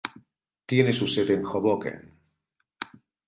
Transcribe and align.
Tiene 0.65 0.93
su 0.93 1.07
sede 1.07 1.35
en 1.35 1.45
Hoboken. 1.45 2.11